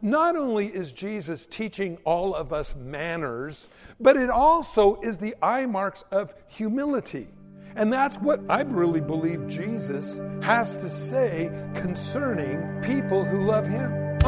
[0.00, 3.68] not only is Jesus teaching all of us manners,
[4.00, 7.28] but it also is the eye marks of humility.
[7.74, 14.18] And that's what I really believe Jesus has to say concerning people who love Him.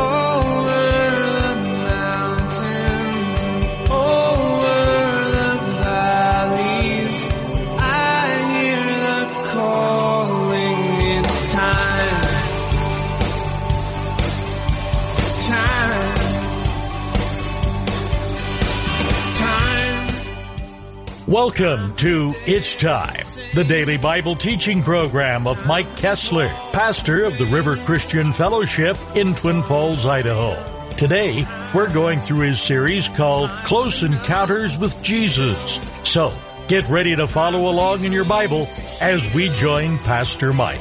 [21.31, 27.45] Welcome to It's Time, the daily Bible teaching program of Mike Kestler, pastor of the
[27.47, 30.89] River Christian Fellowship in Twin Falls, Idaho.
[30.97, 35.79] Today, we're going through his series called Close Encounters with Jesus.
[36.03, 36.35] So,
[36.67, 38.67] get ready to follow along in your Bible
[39.01, 40.81] as we join Pastor Mike.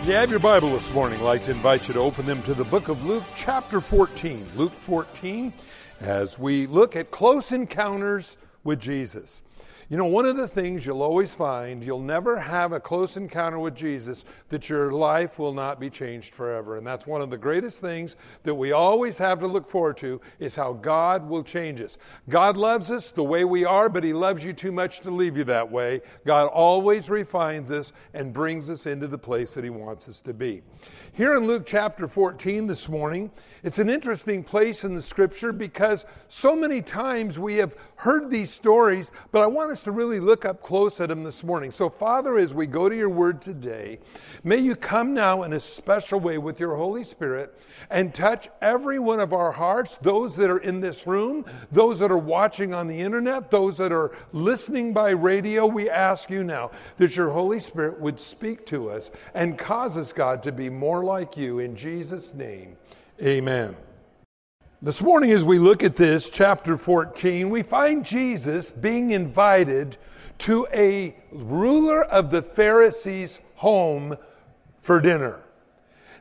[0.00, 2.40] If you have your Bible this morning, I'd like to invite you to open them
[2.44, 4.46] to the book of Luke, chapter 14.
[4.54, 5.52] Luke 14,
[6.00, 9.42] as we look at close encounters with Jesus.
[9.90, 13.58] You know, one of the things you'll always find, you'll never have a close encounter
[13.58, 16.76] with Jesus that your life will not be changed forever.
[16.76, 20.20] And that's one of the greatest things that we always have to look forward to
[20.40, 21.96] is how God will change us.
[22.28, 25.38] God loves us the way we are, but He loves you too much to leave
[25.38, 26.02] you that way.
[26.26, 30.34] God always refines us and brings us into the place that He wants us to
[30.34, 30.60] be.
[31.14, 33.30] Here in Luke chapter 14 this morning,
[33.62, 38.50] it's an interesting place in the scripture because so many times we have heard these
[38.50, 41.70] stories, but I want us to really look up close at him this morning.
[41.70, 44.00] So, Father, as we go to your word today,
[44.42, 47.56] may you come now in a special way with your Holy Spirit
[47.88, 52.10] and touch every one of our hearts, those that are in this room, those that
[52.10, 55.64] are watching on the internet, those that are listening by radio.
[55.64, 60.12] We ask you now that your Holy Spirit would speak to us and cause us,
[60.12, 61.60] God, to be more like you.
[61.60, 62.76] In Jesus' name,
[63.22, 63.76] amen.
[64.80, 69.96] This morning, as we look at this, chapter 14, we find Jesus being invited
[70.38, 74.16] to a ruler of the Pharisees' home
[74.80, 75.40] for dinner.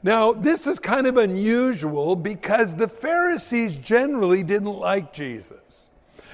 [0.01, 5.91] Now, this is kind of unusual because the Pharisees generally didn't like Jesus.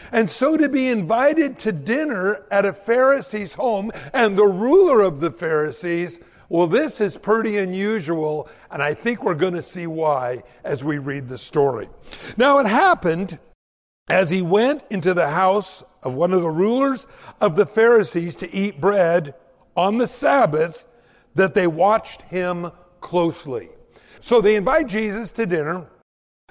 [0.09, 5.19] And so to be invited to dinner at a Pharisee's home and the ruler of
[5.19, 10.44] the Pharisees, well, this is pretty unusual, and I think we're going to see why
[10.64, 11.90] as we read the story.
[12.38, 13.40] Now, it happened
[14.09, 17.08] as he went into the house of one of the rulers
[17.40, 19.34] of the Pharisees to eat bread
[19.76, 20.86] on the Sabbath
[21.36, 23.70] that they watched him closely.
[24.22, 25.88] So they invite Jesus to dinner.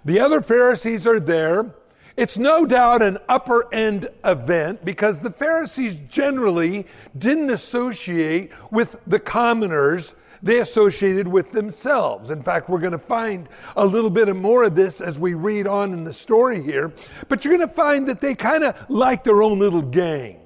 [0.05, 1.75] The other Pharisees are there.
[2.23, 6.87] It's no doubt an upper end event because the Pharisees generally
[7.19, 10.15] didn't associate with the commoners.
[10.41, 12.31] They associated with themselves.
[12.31, 15.35] In fact, we're going to find a little bit of more of this as we
[15.35, 16.93] read on in the story here.
[17.29, 20.39] But you're going to find that they kind of like their own little gang.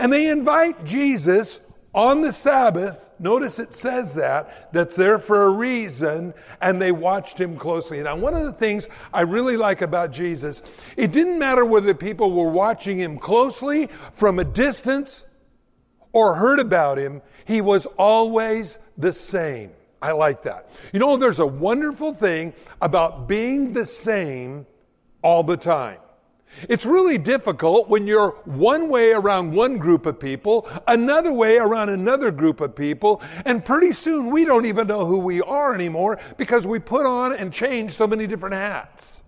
[0.00, 1.60] And they invite Jesus
[1.94, 3.10] on the Sabbath.
[3.22, 8.02] Notice it says that, that's there for a reason, and they watched him closely.
[8.02, 10.60] Now, one of the things I really like about Jesus,
[10.96, 15.24] it didn't matter whether people were watching him closely from a distance
[16.12, 19.70] or heard about him, he was always the same.
[20.02, 20.70] I like that.
[20.92, 24.66] You know, there's a wonderful thing about being the same
[25.22, 25.98] all the time.
[26.68, 31.88] It's really difficult when you're one way around one group of people, another way around
[31.88, 36.20] another group of people, and pretty soon we don't even know who we are anymore
[36.36, 39.22] because we put on and change so many different hats.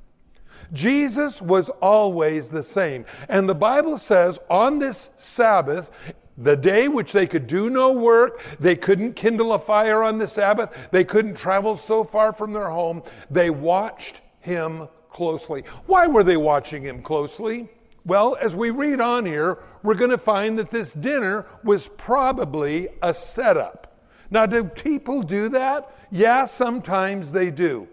[0.72, 3.04] Jesus was always the same.
[3.28, 5.90] And the Bible says on this Sabbath,
[6.36, 10.26] the day which they could do no work, they couldn't kindle a fire on the
[10.26, 15.64] Sabbath, they couldn't travel so far from their home, they watched him closely.
[15.86, 17.70] Why were they watching him closely?
[18.04, 22.88] Well, as we read on here, we're going to find that this dinner was probably
[23.00, 23.96] a setup.
[24.30, 25.96] Now, do people do that?
[26.10, 27.88] Yeah, sometimes they do.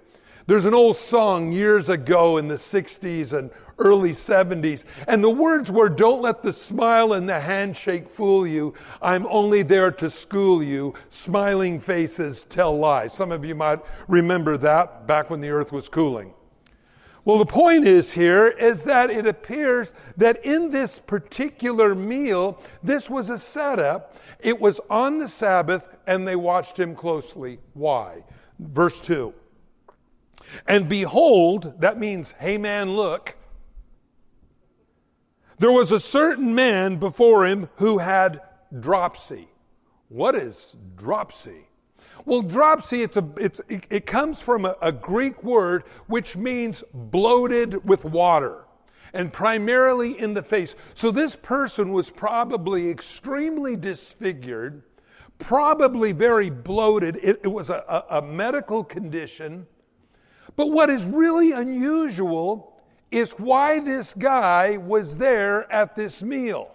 [0.48, 5.72] There's an old song years ago in the 60s and early 70s, and the words
[5.72, 8.74] were Don't let the smile and the handshake fool you.
[9.02, 10.94] I'm only there to school you.
[11.10, 13.14] Smiling faces tell lies.
[13.14, 13.80] Some of you might
[14.10, 16.34] remember that back when the earth was cooling.
[17.24, 23.10] Well, the point is here is that it appears that in this particular meal, this
[23.10, 24.16] was a setup.
[24.40, 27.60] It was on the Sabbath, and they watched him closely.
[27.74, 28.24] Why?
[28.60, 29.34] Verse 2.
[30.68, 33.38] And behold, that means, hey man, look.
[35.60, 38.42] There was a certain man before him who had
[38.80, 39.48] dropsy.
[40.10, 41.68] What is dropsy?
[42.26, 47.84] Well, dropsy, it's a, it's, it, comes from a, a Greek word which means bloated
[47.88, 48.66] with water
[49.14, 50.76] and primarily in the face.
[50.94, 54.84] So this person was probably extremely disfigured,
[55.40, 57.18] probably very bloated.
[57.22, 59.66] It, it was a, a, a medical condition.
[60.56, 62.80] But what is really unusual
[63.10, 66.72] is why this guy was there at this meal.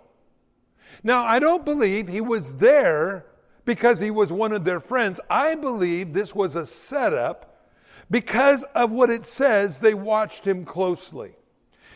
[1.02, 3.26] Now, I don't believe he was there
[3.66, 5.20] because he was one of their friends.
[5.28, 7.68] I believe this was a setup
[8.10, 11.32] because of what it says they watched him closely.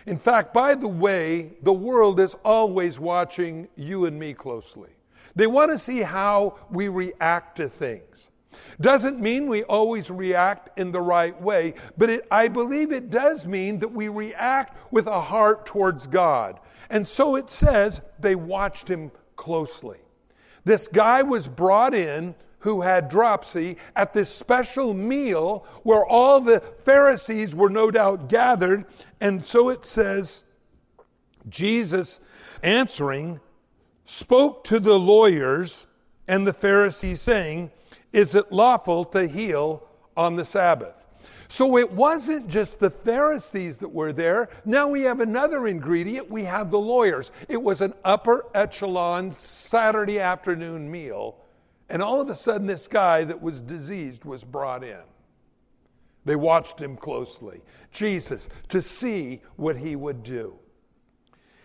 [0.06, 4.90] In fact, by the way, the world is always watching you and me closely.
[5.36, 8.28] They want to see how we react to things.
[8.80, 13.46] Doesn't mean we always react in the right way, but it, I believe it does
[13.46, 16.58] mean that we react with a heart towards God.
[16.88, 19.98] And so it says they watched him closely.
[20.64, 26.60] This guy was brought in who had dropsy at this special meal where all the
[26.84, 28.84] Pharisees were no doubt gathered.
[29.20, 30.44] And so it says,
[31.48, 32.20] Jesus
[32.62, 33.40] answering
[34.04, 35.86] spoke to the lawyers
[36.28, 37.70] and the Pharisees, saying,
[38.12, 39.86] Is it lawful to heal
[40.16, 40.99] on the Sabbath?
[41.50, 44.50] So it wasn't just the Pharisees that were there.
[44.64, 46.30] Now we have another ingredient.
[46.30, 47.32] We have the lawyers.
[47.48, 51.38] It was an upper echelon Saturday afternoon meal.
[51.88, 55.00] And all of a sudden, this guy that was diseased was brought in.
[56.24, 60.54] They watched him closely, Jesus, to see what he would do.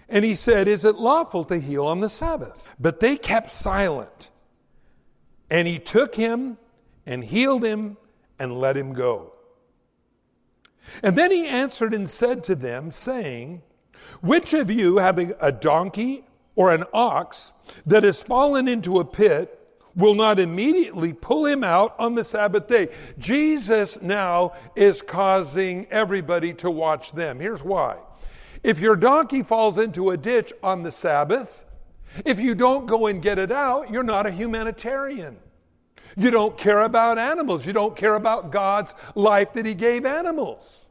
[0.09, 2.67] And he said, Is it lawful to heal on the Sabbath?
[2.79, 4.31] But they kept silent.
[5.51, 6.57] And he took him
[7.05, 7.97] and healed him
[8.39, 9.34] and let him go.
[11.03, 13.61] And then he answered and said to them, saying,
[14.21, 17.53] Which of you, having a donkey or an ox
[17.85, 19.59] that has fallen into a pit,
[19.95, 22.89] will not immediately pull him out on the Sabbath day?
[23.17, 27.39] Jesus now is causing everybody to watch them.
[27.39, 27.97] Here's why.
[28.63, 31.65] If your donkey falls into a ditch on the Sabbath,
[32.25, 35.37] if you don't go and get it out, you're not a humanitarian.
[36.17, 37.65] You don't care about animals.
[37.65, 40.85] You don't care about God's life that He gave animals.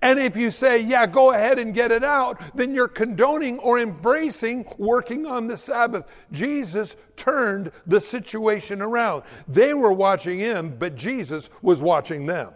[0.00, 3.80] And if you say, yeah, go ahead and get it out, then you're condoning or
[3.80, 6.04] embracing working on the Sabbath.
[6.30, 9.24] Jesus turned the situation around.
[9.48, 12.52] They were watching him, but Jesus was watching them.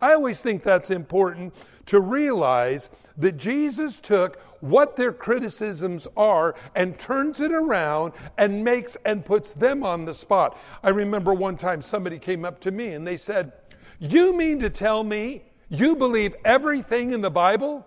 [0.00, 1.54] I always think that's important
[1.86, 8.96] to realize that Jesus took what their criticisms are and turns it around and makes
[9.04, 10.58] and puts them on the spot.
[10.82, 13.52] I remember one time somebody came up to me and they said,
[13.98, 17.86] You mean to tell me you believe everything in the Bible?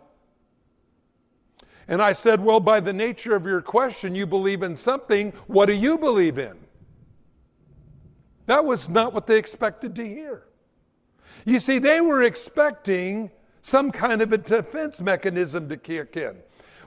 [1.88, 5.32] And I said, Well, by the nature of your question, you believe in something.
[5.48, 6.58] What do you believe in?
[8.46, 10.44] That was not what they expected to hear.
[11.46, 13.32] You see, they were expecting
[13.68, 16.38] some kind of a defense mechanism to kick in.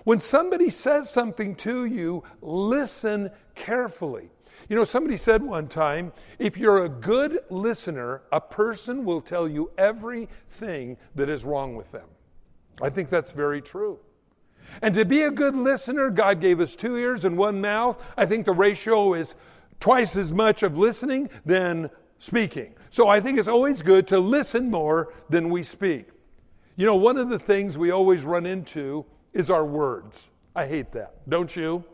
[0.05, 4.31] When somebody says something to you, listen carefully.
[4.71, 9.47] You know, somebody said one time if you're a good listener, a person will tell
[9.47, 12.09] you everything that is wrong with them.
[12.81, 13.99] I think that's very true.
[14.81, 18.03] And to be a good listener, God gave us two ears and one mouth.
[18.17, 19.35] I think the ratio is
[19.81, 22.73] twice as much of listening than speaking.
[22.89, 26.07] So I think it's always good to listen more than we speak.
[26.81, 30.31] You know, one of the things we always run into is our words.
[30.57, 31.85] I hate that, don't you?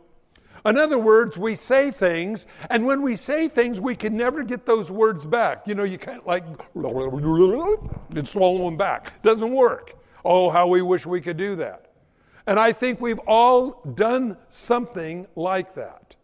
[0.65, 4.65] In other words, we say things, and when we say things, we can never get
[4.65, 5.67] those words back.
[5.67, 9.21] You know, you can't like and swallow them back.
[9.23, 9.93] Doesn't work.
[10.23, 11.91] Oh, how we wish we could do that.
[12.45, 16.15] And I think we've all done something like that.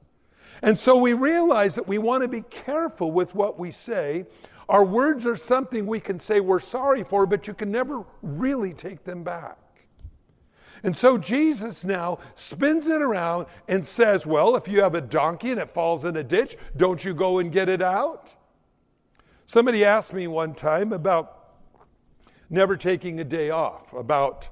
[0.63, 4.25] And so we realize that we want to be careful with what we say.
[4.70, 8.74] Our words are something we can say we're sorry for, but you can never really
[8.74, 9.58] take them back.
[10.82, 15.51] And so Jesus now spins it around and says, Well, if you have a donkey
[15.51, 18.34] and it falls in a ditch, don't you go and get it out?
[19.46, 21.55] Somebody asked me one time about
[22.50, 24.48] never taking a day off, about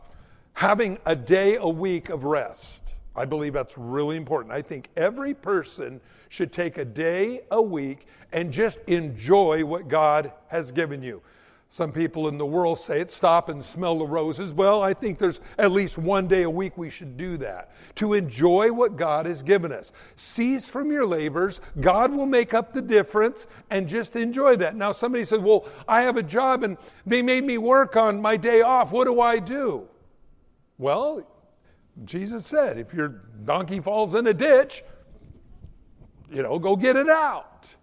[0.54, 2.81] having a day a week of rest.
[3.16, 4.54] I believe that's really important.
[4.54, 6.00] I think every person
[6.30, 11.22] should take a day a week and just enjoy what God has given you.
[11.74, 14.52] Some people in the world say it, stop and smell the roses.
[14.52, 18.14] Well, I think there's at least one day a week we should do that to
[18.14, 19.94] enjoy what God has given us.
[20.18, 21.62] Cease from your labors.
[21.80, 24.76] God will make up the difference and just enjoy that.
[24.76, 28.36] Now, somebody says, Well, I have a job and they made me work on my
[28.36, 28.92] day off.
[28.92, 29.88] What do I do?
[30.78, 31.26] Well,
[32.06, 33.10] Jesus said, if your
[33.44, 34.84] donkey falls in a ditch,
[36.32, 37.76] you know, go get it out.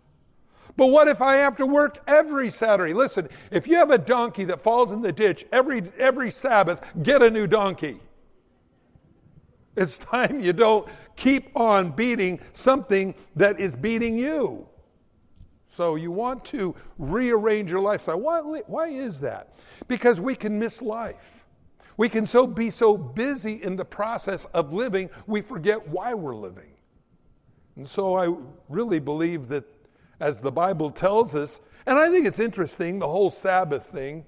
[0.77, 2.95] But what if I have to work every Saturday?
[2.95, 7.23] Listen, if you have a donkey that falls in the ditch every, every Sabbath, get
[7.23, 8.01] a new donkey.
[9.77, 14.67] It's time you don't keep on beating something that is beating you.
[15.69, 18.21] So you want to rearrange your lifestyle.
[18.21, 19.55] Why, why is that?
[19.87, 21.38] Because we can miss life.
[21.99, 26.37] We can so be so busy in the process of living, we forget why we're
[26.37, 26.71] living.
[27.77, 28.35] And so I
[28.69, 29.65] really believe that
[30.21, 31.61] as the Bible tells us.
[31.87, 34.25] And I think it's interesting, the whole Sabbath thing.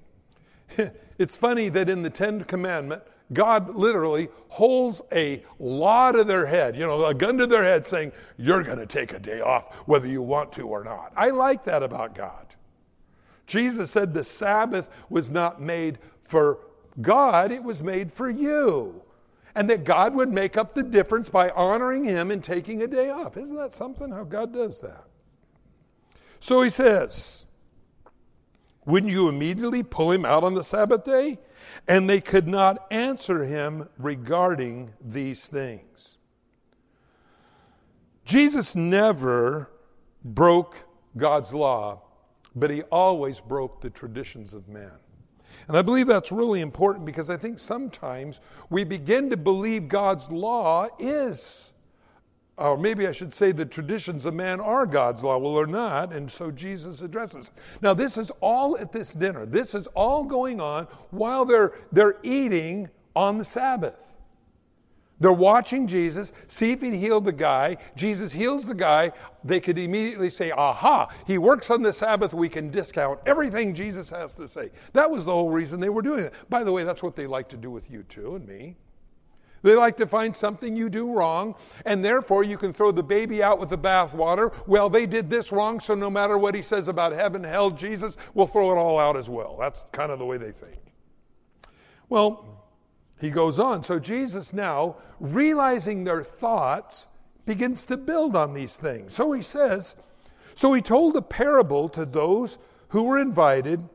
[1.18, 6.76] it's funny that in the Ten Commandment, God literally holds a law to their head,
[6.76, 9.74] you know, a gun to their head saying, You're going to take a day off
[9.86, 11.12] whether you want to or not.
[11.16, 12.46] I like that about God.
[13.46, 16.58] Jesus said the Sabbath was not made for
[17.00, 19.02] God, it was made for you.
[19.54, 23.10] And that God would make up the difference by honoring Him and taking a day
[23.10, 23.36] off.
[23.36, 25.04] Isn't that something how God does that?
[26.40, 27.44] So he says,
[28.86, 31.38] Wouldn't you immediately pull him out on the Sabbath day?
[31.86, 36.16] And they could not answer him regarding these things.
[38.24, 39.70] Jesus never
[40.24, 40.76] broke
[41.16, 42.02] God's law,
[42.54, 44.92] but he always broke the traditions of man.
[45.68, 48.40] And I believe that's really important because I think sometimes
[48.70, 51.70] we begin to believe God's law is
[52.60, 55.38] or maybe I should say the traditions of man are God's law.
[55.38, 57.50] Well, they're not, and so Jesus addresses.
[57.80, 59.46] Now, this is all at this dinner.
[59.46, 64.09] This is all going on while they're they're eating on the Sabbath.
[65.20, 67.76] They're watching Jesus, see if he healed the guy.
[67.94, 69.12] Jesus heals the guy.
[69.44, 72.32] They could immediately say, aha, he works on the Sabbath.
[72.32, 74.70] We can discount everything Jesus has to say.
[74.94, 76.34] That was the whole reason they were doing it.
[76.48, 78.76] By the way, that's what they like to do with you too and me.
[79.62, 83.42] They like to find something you do wrong, and therefore you can throw the baby
[83.42, 84.54] out with the bathwater.
[84.66, 88.16] Well, they did this wrong, so no matter what he says about heaven, hell, Jesus,
[88.32, 89.58] we'll throw it all out as well.
[89.60, 90.80] That's kind of the way they think.
[92.08, 92.59] Well,
[93.20, 93.82] he goes on.
[93.82, 97.08] So Jesus now, realizing their thoughts,
[97.44, 99.14] begins to build on these things.
[99.14, 99.96] So he says,
[100.54, 102.58] So he told a parable to those
[102.88, 103.88] who were invited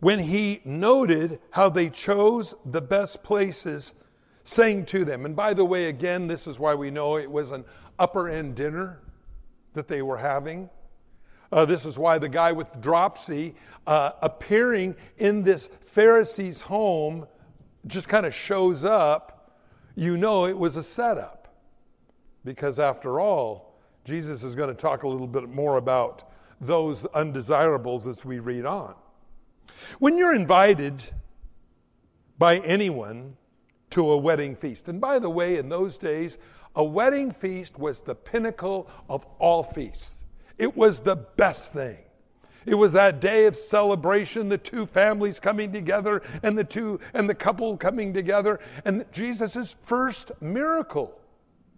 [0.00, 3.94] when he noted how they chose the best places
[4.44, 7.50] saying to them, and by the way, again, this is why we know it was
[7.50, 7.64] an
[7.98, 9.00] upper end dinner
[9.74, 10.70] that they were having.
[11.50, 13.54] Uh, this is why the guy with dropsy
[13.86, 17.26] uh, appearing in this Pharisee's home
[17.88, 19.56] just kind of shows up.
[19.94, 21.48] You know it was a setup.
[22.44, 26.30] Because after all, Jesus is going to talk a little bit more about
[26.60, 28.94] those undesirables as we read on.
[29.98, 31.02] When you're invited
[32.38, 33.36] by anyone
[33.90, 34.88] to a wedding feast.
[34.88, 36.38] And by the way, in those days,
[36.74, 40.14] a wedding feast was the pinnacle of all feasts.
[40.58, 41.98] It was the best thing.
[42.68, 47.28] It was that day of celebration, the two families coming together and the two and
[47.28, 48.60] the couple coming together.
[48.84, 51.18] And Jesus' first miracle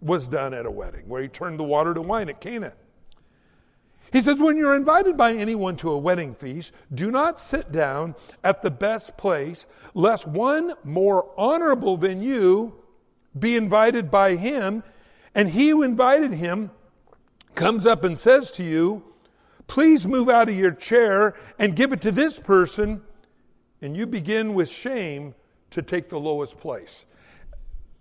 [0.01, 2.73] was done at a wedding where he turned the water to wine at Cana.
[4.11, 8.15] He says, When you're invited by anyone to a wedding feast, do not sit down
[8.43, 12.73] at the best place, lest one more honorable than you
[13.39, 14.83] be invited by him,
[15.33, 16.71] and he who invited him
[17.55, 19.03] comes up and says to you,
[19.71, 23.01] Please move out of your chair and give it to this person,
[23.81, 25.33] and you begin with shame
[25.69, 27.05] to take the lowest place.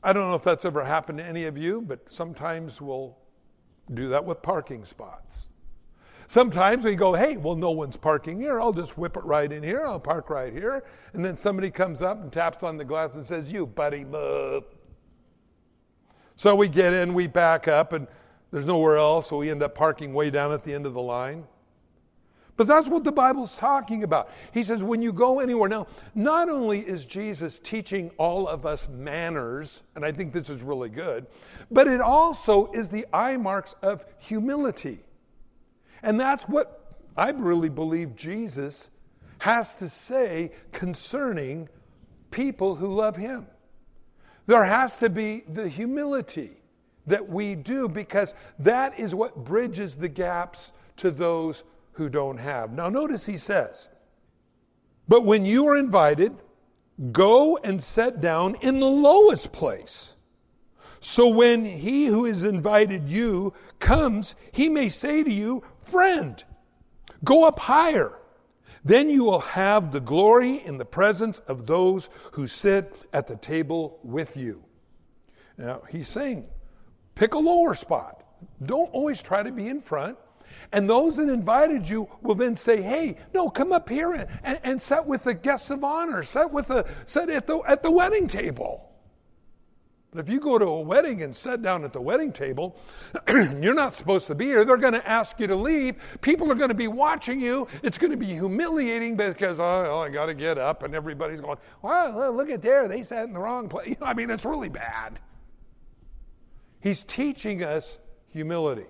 [0.02, 3.16] I don't know if that's ever happened to any of you, but sometimes we'll
[3.94, 5.50] do that with parking spots.
[6.26, 8.60] Sometimes we go, hey, well, no one's parking here.
[8.60, 9.86] I'll just whip it right in here.
[9.86, 10.82] I'll park right here.
[11.12, 14.64] And then somebody comes up and taps on the glass and says, you, buddy, move.
[16.34, 18.08] So we get in, we back up, and
[18.50, 21.00] there's nowhere else, so we end up parking way down at the end of the
[21.00, 21.44] line.
[22.60, 24.28] But that's what the Bible's talking about.
[24.52, 25.70] He says, when you go anywhere.
[25.70, 30.60] Now, not only is Jesus teaching all of us manners, and I think this is
[30.60, 31.26] really good,
[31.70, 34.98] but it also is the eye marks of humility.
[36.02, 38.90] And that's what I really believe Jesus
[39.38, 41.66] has to say concerning
[42.30, 43.46] people who love Him.
[44.46, 46.60] There has to be the humility
[47.06, 52.72] that we do because that is what bridges the gaps to those who don't have.
[52.72, 53.88] Now, notice he says,
[55.08, 56.36] But when you are invited,
[57.12, 60.16] go and sit down in the lowest place.
[61.00, 66.42] So when he who has invited you comes, he may say to you, Friend,
[67.24, 68.18] go up higher.
[68.84, 73.36] Then you will have the glory in the presence of those who sit at the
[73.36, 74.64] table with you.
[75.58, 76.46] Now, he's saying,
[77.14, 78.24] pick a lower spot.
[78.64, 80.16] Don't always try to be in front.
[80.72, 84.58] And those that invited you will then say, hey, no, come up here and, and,
[84.62, 87.90] and sit with the guests of honor, sit, with the, sit at, the, at the
[87.90, 88.90] wedding table.
[90.12, 92.76] But if you go to a wedding and sit down at the wedding table,
[93.28, 94.64] you're not supposed to be here.
[94.64, 95.96] They're going to ask you to leave.
[96.20, 97.68] People are going to be watching you.
[97.84, 101.58] It's going to be humiliating because, oh, I got to get up, and everybody's going,
[101.82, 102.88] well, look at there.
[102.88, 103.94] They sat in the wrong place.
[104.02, 105.20] I mean, it's really bad.
[106.80, 107.98] He's teaching us
[108.30, 108.86] humility.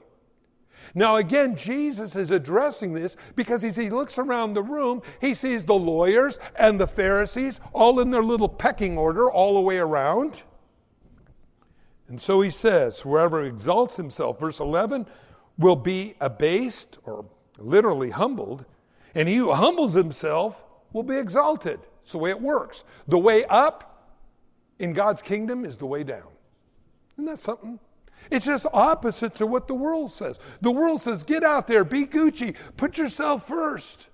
[0.94, 5.62] Now, again, Jesus is addressing this because as he looks around the room, he sees
[5.62, 10.44] the lawyers and the Pharisees all in their little pecking order all the way around.
[12.08, 15.06] And so he says, whoever exalts himself, verse 11,
[15.58, 17.24] will be abased or
[17.58, 18.64] literally humbled,
[19.14, 21.78] and he who humbles himself will be exalted.
[22.02, 22.84] It's the way it works.
[23.06, 24.08] The way up
[24.78, 26.26] in God's kingdom is the way down.
[27.14, 27.78] Isn't that something?
[28.30, 30.38] It's just opposite to what the world says.
[30.60, 34.08] The world says, get out there, be Gucci, put yourself first,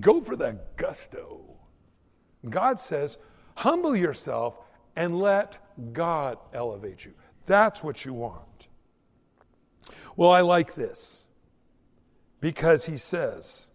[0.00, 1.40] go for the gusto.
[2.48, 3.18] God says,
[3.54, 4.58] humble yourself
[4.96, 5.56] and let
[5.92, 7.12] God elevate you.
[7.46, 8.68] That's what you want.
[10.16, 11.26] Well, I like this
[12.40, 13.68] because he says,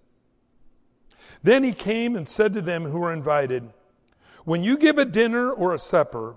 [1.44, 3.72] Then he came and said to them who were invited,
[4.46, 6.36] When you give a dinner or a supper,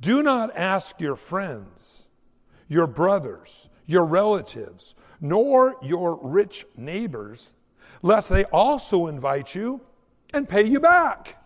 [0.00, 2.05] do not ask your friends,
[2.68, 7.54] your brothers, your relatives, nor your rich neighbors,
[8.02, 9.80] lest they also invite you
[10.34, 11.42] and pay you back.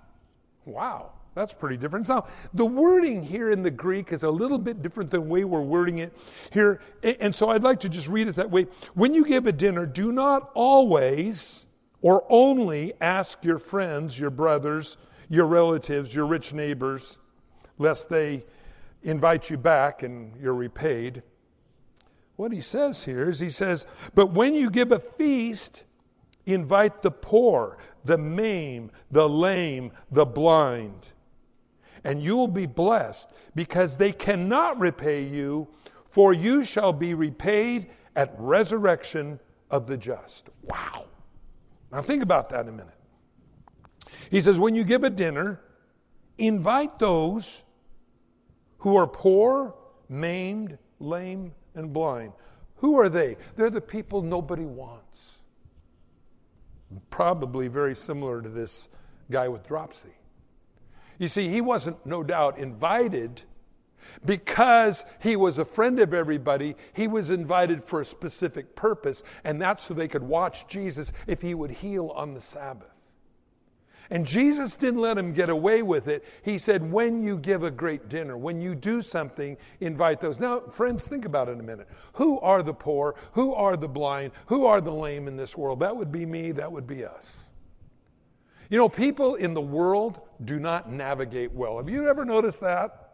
[0.65, 1.12] Wow.
[1.33, 2.09] That's pretty different.
[2.09, 5.45] Now, the wording here in the Greek is a little bit different than the way
[5.45, 6.12] we're wording it
[6.53, 6.81] here.
[7.05, 8.67] And so I'd like to just read it that way.
[8.95, 11.67] When you give a dinner, do not always
[12.03, 14.97] or only ask your friends, your brothers,
[15.29, 17.21] your relatives, your rich neighbors,
[17.78, 18.45] lest they
[19.02, 21.23] invite you back and you're repaid.
[22.36, 25.84] What he says here is he says, But when you give a feast,
[26.47, 31.10] invite the poor, the maimed, the lame, the blind
[32.04, 35.69] and you will be blessed because they cannot repay you,
[36.08, 39.39] for you shall be repaid at resurrection
[39.71, 40.49] of the just.
[40.63, 41.06] Wow.
[41.93, 42.95] Now think about that a minute.
[44.30, 45.60] He says, when you give a dinner,
[46.39, 47.65] invite those
[48.80, 49.75] who are poor,
[50.08, 52.32] maimed, lame, and blind.
[52.76, 53.36] Who are they?
[53.56, 55.34] They're the people nobody wants.
[57.10, 58.88] Probably very similar to this
[59.30, 60.14] guy with dropsy.
[61.19, 63.43] You see, he wasn't, no doubt, invited
[64.25, 66.75] because he was a friend of everybody.
[66.95, 71.43] He was invited for a specific purpose, and that's so they could watch Jesus if
[71.43, 73.00] he would heal on the Sabbath.
[74.12, 76.25] And Jesus didn't let him get away with it.
[76.42, 80.40] He said, When you give a great dinner, when you do something, invite those.
[80.40, 81.88] Now, friends, think about it a minute.
[82.14, 83.14] Who are the poor?
[83.32, 84.32] Who are the blind?
[84.46, 85.78] Who are the lame in this world?
[85.80, 87.36] That would be me, that would be us.
[88.68, 91.76] You know, people in the world do not navigate well.
[91.76, 93.10] Have you ever noticed that?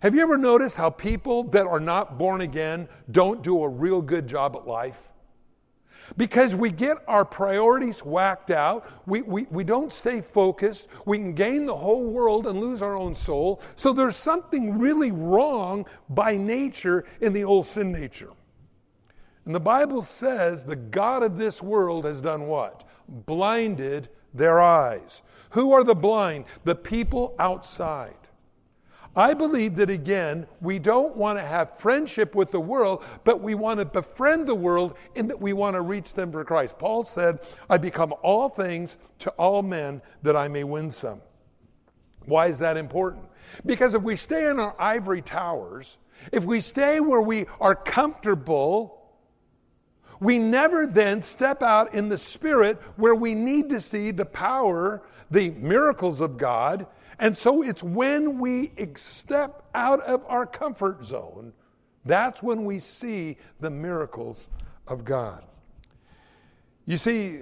[0.00, 4.02] Have you ever noticed how people that are not born again don't do a real
[4.02, 5.00] good job at life?
[6.16, 11.34] Because we get our priorities whacked out, we, we, we don't stay focused, we can
[11.34, 13.60] gain the whole world and lose our own soul.
[13.76, 18.30] So there's something really wrong by nature in the old sin nature.
[19.44, 22.84] And the Bible says the God of this world has done what?
[23.08, 25.22] Blinded their eyes.
[25.50, 26.46] Who are the blind?
[26.64, 28.14] The people outside.
[29.16, 33.54] I believe that again, we don't want to have friendship with the world, but we
[33.54, 36.78] want to befriend the world in that we want to reach them for Christ.
[36.78, 41.22] Paul said, I become all things to all men that I may win some.
[42.26, 43.24] Why is that important?
[43.64, 45.96] Because if we stay in our ivory towers,
[46.30, 49.14] if we stay where we are comfortable,
[50.20, 55.02] we never then step out in the Spirit where we need to see the power,
[55.30, 56.86] the miracles of God.
[57.18, 61.52] And so it's when we step out of our comfort zone,
[62.04, 64.48] that's when we see the miracles
[64.86, 65.44] of God.
[66.84, 67.40] You see,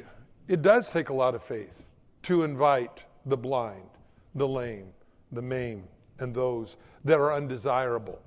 [0.48, 1.74] it does take a lot of faith
[2.24, 3.90] to invite the blind,
[4.34, 4.88] the lame,
[5.32, 8.20] the maimed, and those that are undesirable.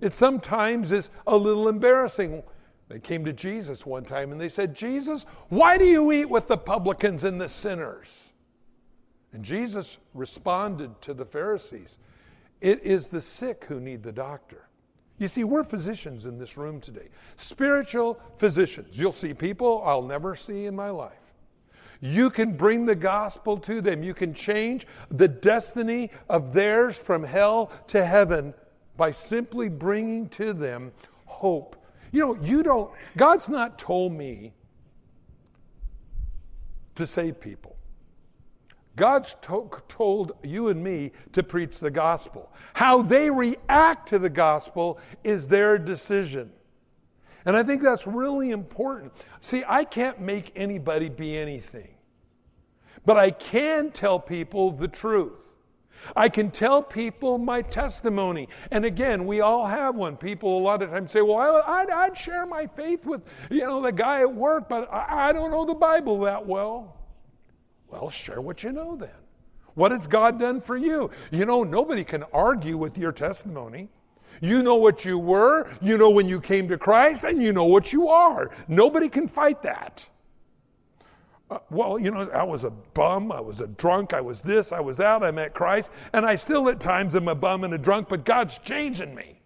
[0.00, 2.42] It sometimes is a little embarrassing
[2.90, 6.48] They came to Jesus one time and they said, Jesus, why do you eat with
[6.48, 8.29] the publicans and the sinners?
[9.32, 11.98] And Jesus responded to the Pharisees,
[12.60, 14.66] It is the sick who need the doctor.
[15.18, 18.96] You see, we're physicians in this room today, spiritual physicians.
[18.96, 21.12] You'll see people I'll never see in my life.
[22.00, 24.02] You can bring the gospel to them.
[24.02, 28.54] You can change the destiny of theirs from hell to heaven
[28.96, 30.92] by simply bringing to them
[31.26, 31.76] hope.
[32.12, 34.54] You know, you don't, God's not told me
[36.94, 37.76] to save people.
[38.96, 42.52] God's to- told you and me to preach the gospel.
[42.74, 46.52] How they react to the gospel is their decision.
[47.44, 49.12] And I think that's really important.
[49.40, 51.94] See, I can't make anybody be anything,
[53.06, 55.46] but I can tell people the truth.
[56.16, 58.48] I can tell people my testimony.
[58.70, 60.16] And again, we all have one.
[60.16, 63.82] People a lot of times say, well, I'd, I'd share my faith with, you know,
[63.82, 66.99] the guy at work, but I, I don't know the Bible that well.
[67.90, 69.10] Well, share what you know then.
[69.74, 71.10] What has God done for you?
[71.30, 73.88] You know, nobody can argue with your testimony.
[74.40, 77.64] You know what you were, you know when you came to Christ, and you know
[77.64, 78.50] what you are.
[78.68, 80.04] Nobody can fight that.
[81.50, 84.72] Uh, well, you know, I was a bum, I was a drunk, I was this,
[84.72, 87.74] I was that, I met Christ, and I still at times am a bum and
[87.74, 89.40] a drunk, but God's changing me.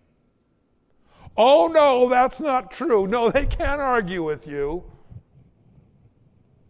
[1.36, 3.06] Oh, no, that's not true.
[3.06, 4.84] No, they can't argue with you.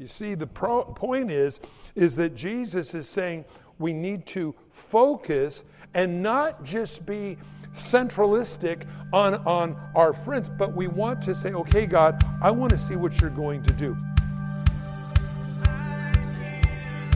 [0.05, 1.61] You see, the pro- point is,
[1.95, 3.47] is that Jesus is saying
[3.79, 5.65] we need to focus
[5.95, 7.39] and not just be
[7.73, 8.83] centralistic
[9.15, 12.97] on, on our friends, but we want to say, okay, God, I want to see
[12.97, 13.97] what you're going to do.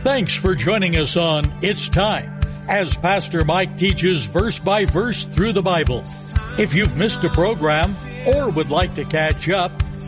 [0.02, 5.52] Thanks for joining us on It's Time as Pastor Mike teaches verse by verse through
[5.52, 6.04] the Bible.
[6.58, 7.94] If you've missed a program
[8.26, 9.72] or would like to catch up,